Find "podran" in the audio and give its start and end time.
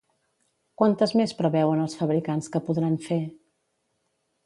2.71-3.01